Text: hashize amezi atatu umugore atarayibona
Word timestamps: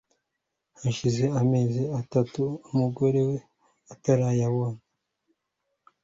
hashize 0.81 1.23
amezi 1.41 1.83
atatu 2.01 2.43
umugore 2.69 3.21
atarayibona 3.93 4.79